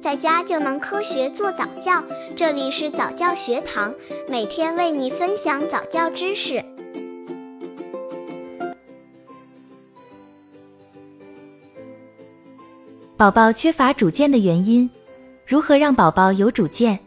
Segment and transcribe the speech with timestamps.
[0.00, 2.02] 在家就能科学做早教。
[2.34, 3.94] 这里是早教学堂，
[4.28, 6.64] 每天为你分享早教知识。
[13.18, 14.88] 宝宝缺乏主见的原因，
[15.46, 16.98] 如何让宝宝有主见？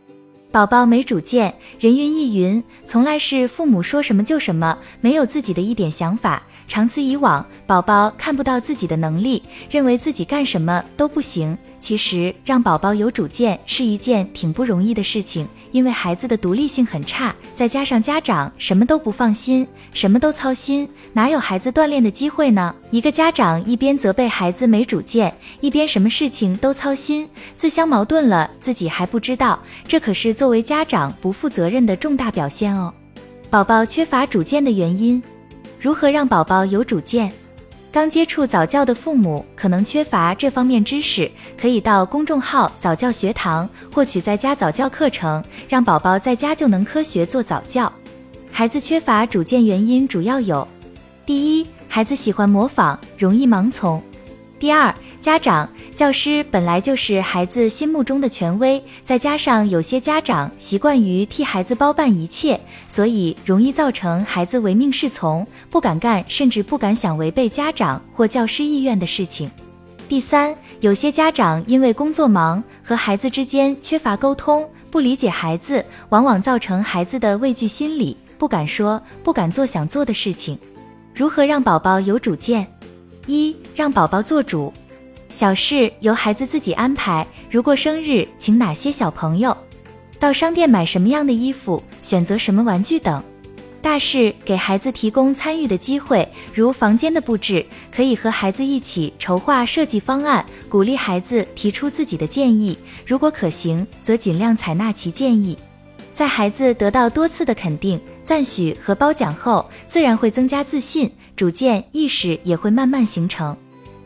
[0.51, 6.43] 宝宝没主见，人云亦云，从来是父母说什么就什么，没有自己的一点想法。
[6.67, 9.41] 长此以往，宝宝看不到自己的能力，
[9.71, 11.57] 认为自己干什么都不行。
[11.83, 22.73] 其实，让宝宝有主见是一件挺不容易的事情，因为孩子的独立性很差，再加上家长什么都不放心，什么都操心，哪有孩子锻炼的机会呢？
[22.89, 27.27] 一个家长一边责备孩子没主见，一边什么事情都操心，
[27.57, 32.93] 自相矛盾了，自己还不知道，这可是作为家长不负责任的重大表现哦。
[33.49, 35.21] 宝宝缺乏主见的原因。
[35.81, 37.29] 如何让宝宝有主见？
[37.93, 47.93] 刚接触早教的父母可能缺乏这方面知识，可以到公众号早教学堂获取在家早教课程，让宝宝在家就能科学做早教。
[48.51, 50.67] 孩子缺乏主见原因主要有：
[51.23, 54.01] 第一，孩子喜欢模仿，容易盲从；
[54.57, 55.69] 第二，家长。
[55.93, 69.49] 教师本来就是孩子心目中的权威，再加上有些家长习惯于替孩子包办一切，所以容易造成孩子唯命是从，不敢干，甚至不敢想违背家长或教师意愿的事情。
[70.09, 80.57] 第三，有些家长因为工作忙，和孩子之间缺乏沟通，不理解孩子，往往造成孩子的畏惧心理，不敢说，不敢做想做的事情。
[81.13, 82.67] 如何让宝宝有主见？
[83.27, 84.73] 一，让宝宝做主。
[85.33, 89.57] 小事由孩子自己安排，如过生日请哪些小朋友，
[90.19, 93.19] 到商店买什么样的衣服，选择什么玩具等；
[93.81, 105.57] 大事给孩子提供参与的机会，如房间的布置，可以和孩子一起筹划设计方案，鼓励孩子提出自己的建议，如果可行，则尽量采纳其建议。
[106.11, 113.57] 在孩子得到多次的肯定、赞许和褒奖后，自然会增加自信，主见意识也会慢慢形成。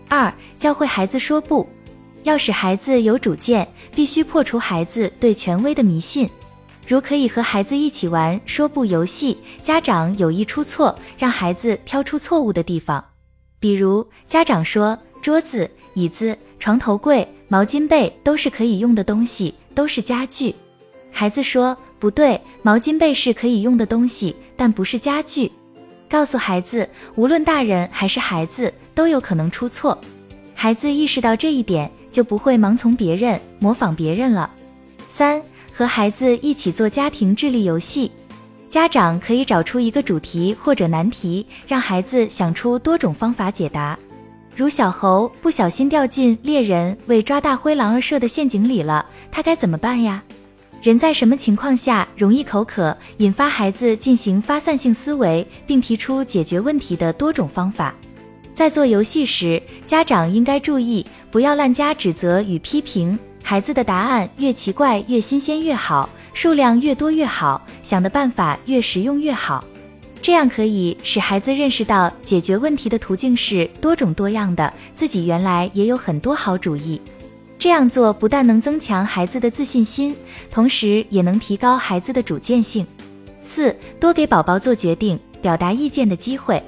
[0.09, 1.67] 二、教会孩子说不，
[2.23, 6.29] 要使孩子有主见，必须破除孩子对权威的迷信。
[6.87, 13.03] 如可以和孩子一起玩说不游戏，家长有意出错，让孩子挑出错误的地方。
[13.59, 20.55] 比如家长说桌子、椅子、床头柜、毛巾被都是可以用的东西，都是家具。
[21.11, 25.51] 孩子说不对，毛巾被是可以用的东西，但不是家具。
[26.09, 28.73] 告诉孩子，无论大人还是孩子。
[28.97, 29.95] 都有可能出错，
[30.55, 34.49] 孩子意识到这一点，就不会盲从别人、模仿别人了。
[35.07, 35.39] 三、
[35.71, 38.11] 和孩子一起做家庭智力游戏，
[38.67, 43.95] 家长可以找出一个主题或者难题，让孩子想出多种方法解答。
[44.55, 50.23] 如小猴不小心掉进猎人为抓大灰狼而设的陷阱里了，他该怎么办呀？
[50.81, 52.97] 人在什么情况下容易口渴？
[53.17, 57.93] 引发孩子进行发散性思维，并提出解决问题的多种方法。
[58.57, 63.15] 在做游戏时，家长应该注意，不要滥加指责与批评。
[63.43, 69.63] 孩子的答案越奇怪、越新鲜越好，数量越多越好，想的办法越实用越好。
[70.23, 76.99] 这样可以使孩子认识到解决问题的途径是多种多样的，自己原来也有很多好主意。
[77.59, 80.15] 这样做不但能增强孩子的自信心，
[80.49, 82.87] 同时也能提高孩子的主见性。
[83.43, 86.59] 四、多给宝宝做决定、表达意见的机会。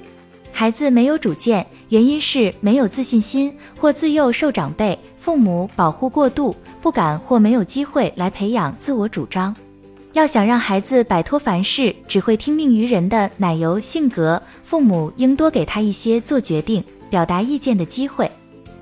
[0.52, 1.66] 孩子没有主见。
[1.90, 9.56] 原因是没有自信心，或自幼受长辈、父母保护过度，不敢或没有机会来培养自我主张。
[10.14, 18.30] 要想让孩子摆脱凡事只会听命于人的奶油性格，父母应多给他一些做决定、表达意见的机会。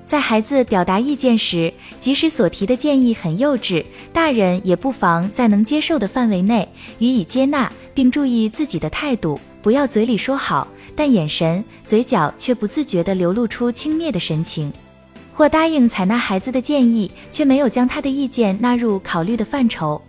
[0.04, 1.70] 在孩子表达意见时，
[2.00, 6.66] 即使所提的建议很幼稚，大人也不妨在能接受的范围内
[6.98, 9.38] 予以接纳，并注意自己的态度。
[9.60, 10.66] 不要嘴里说好，
[10.98, 14.68] 但眼神、嘴角却不自觉地流露出轻蔑的神情；
[15.32, 20.02] 或答应采纳孩子的建议，却没有将他的意见纳入考虑的范畴，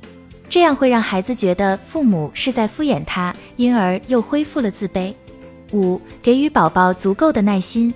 [0.50, 5.14] 这样会让孩子觉得父母是在敷衍他，因而又恢复了自卑。
[5.74, 7.94] 五、给予宝宝足够的耐心。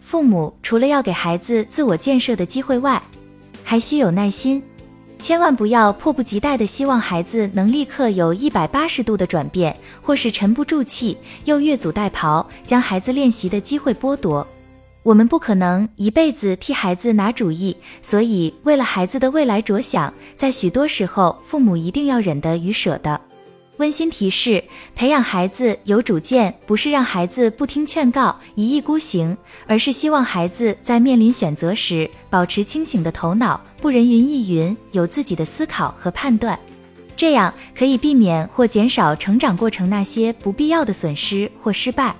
[0.00, 3.02] 父母除了要给孩子自我建设的机会外，
[3.62, 4.62] 还需有耐心。
[5.20, 14.46] 千万不要迫不及待地希望孩子能立刻有一百八十度的转变，或是沉不住气又越俎代庖，将孩子练习的机会剥夺。
[15.02, 23.20] 我们不可能一辈子替孩子拿主意，所以为了孩子的未来着想，在许多时候，父母一定要忍得与舍得。
[23.80, 24.62] 温馨提示：
[24.94, 29.34] 培养孩子有主见，不是让孩子不听劝告、一意孤行，
[29.66, 36.58] 而是希望孩子在面临选择时，保持清醒的头脑，不人云亦云，有自己的思考和判断。
[37.16, 42.14] 这样可以避免或减少成长过程那些不必要的损失或失败。